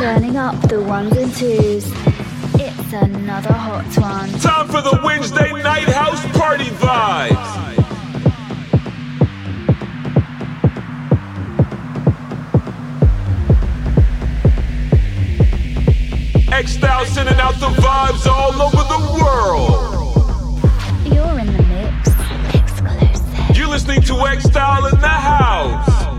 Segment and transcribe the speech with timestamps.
[0.00, 1.92] Turning up the ones and twos.
[2.54, 4.30] It's another hot one.
[4.40, 7.36] Time for the Wednesday night house party vibes.
[16.50, 20.62] X Style sending out the vibes all over the world.
[21.04, 22.08] You're in the mix.
[22.54, 23.54] Exclusive.
[23.54, 26.09] You're listening to X Style in the house.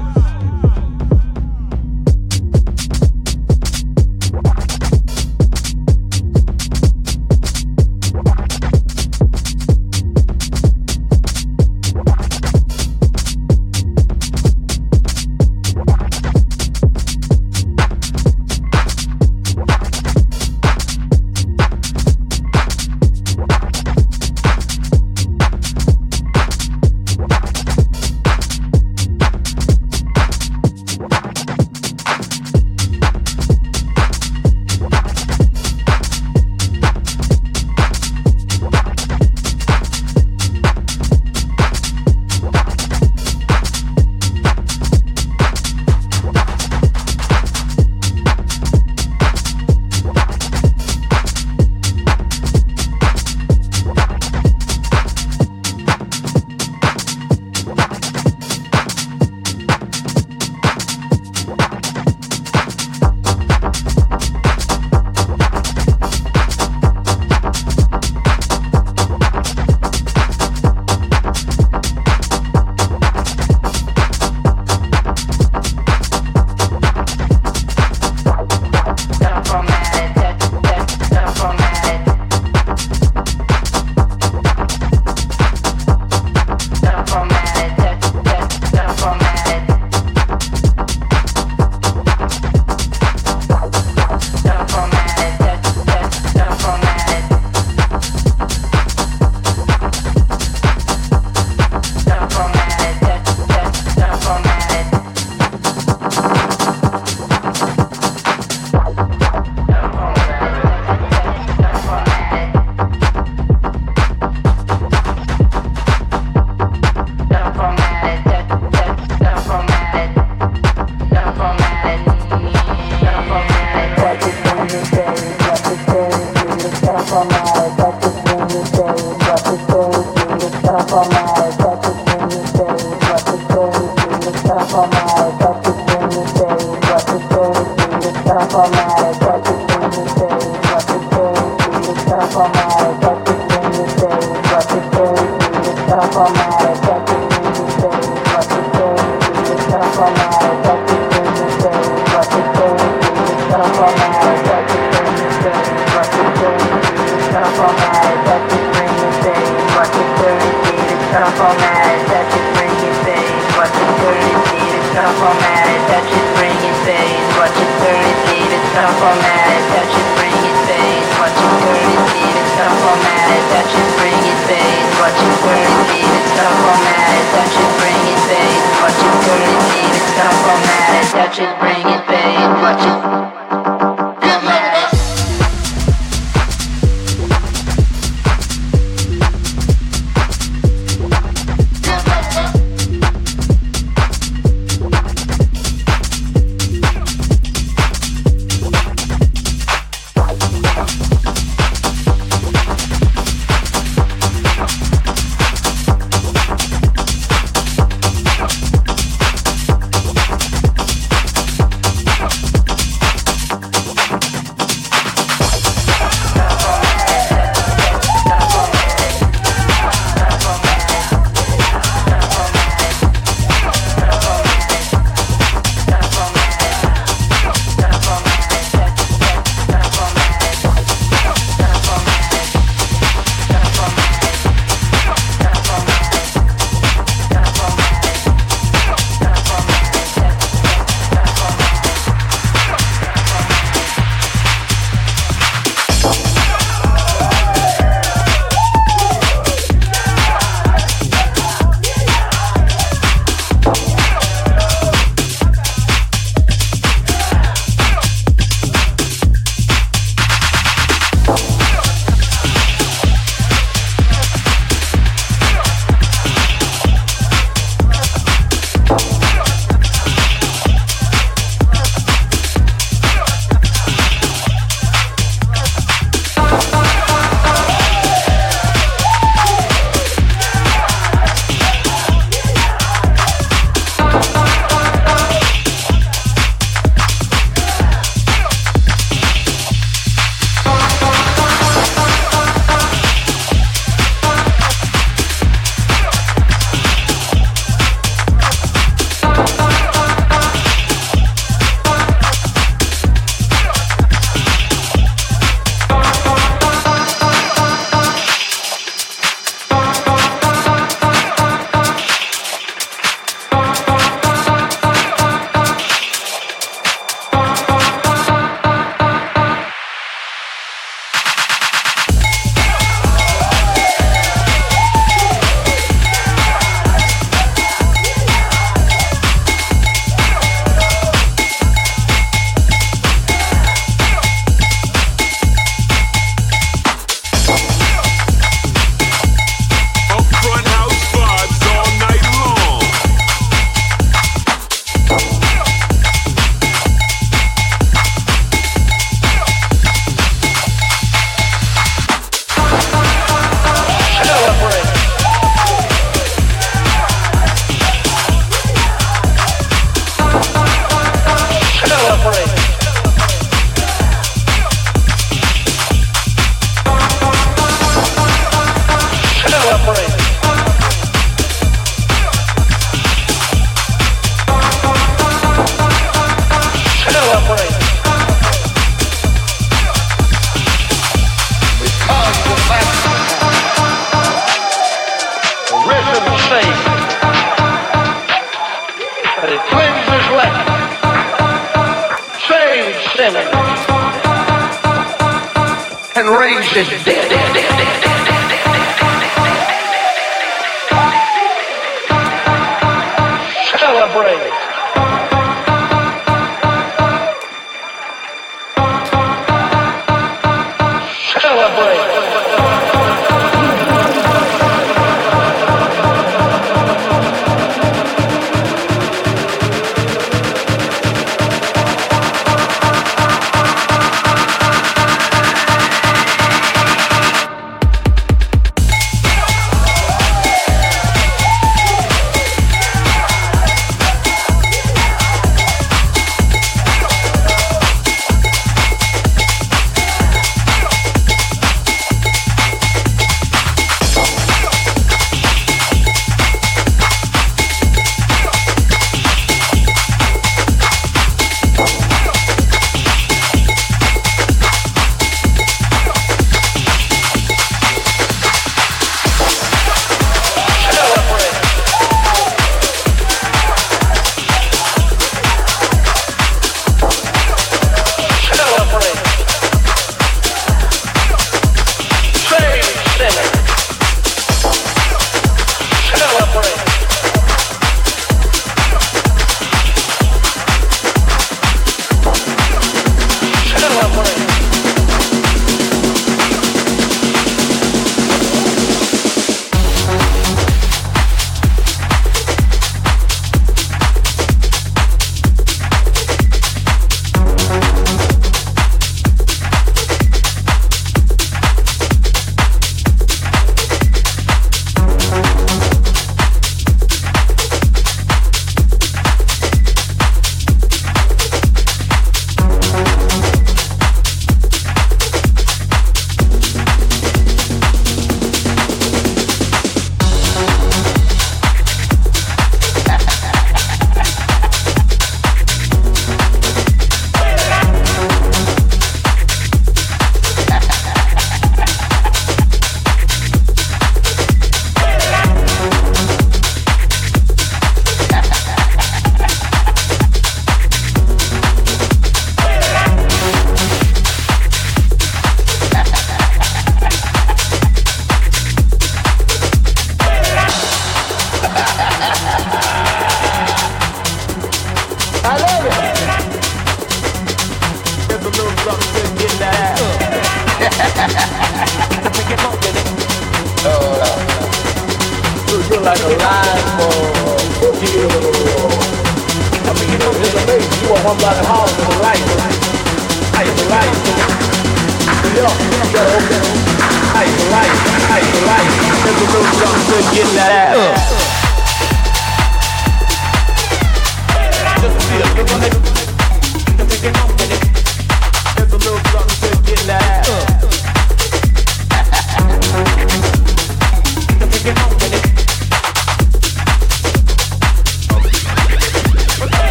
[411.81, 412.10] boy.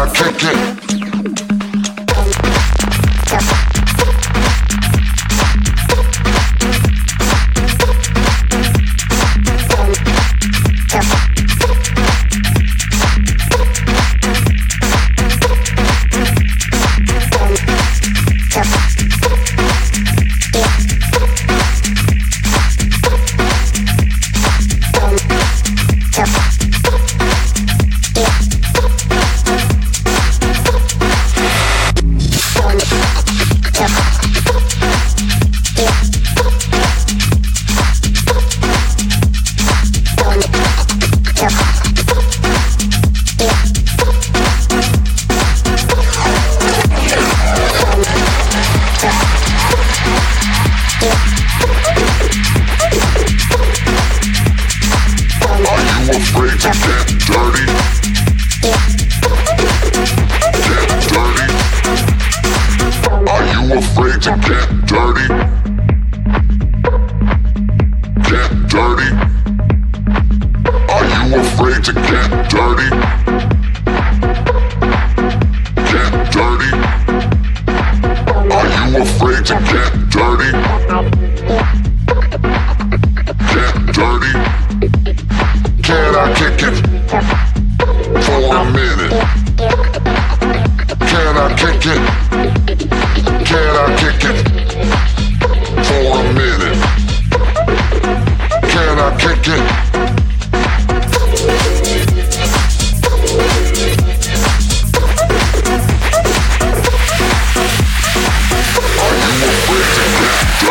[0.00, 0.78] I kick it?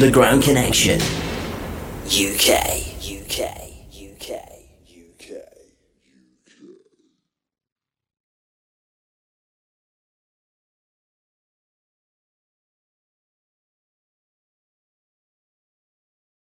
[0.00, 1.17] Underground Connection.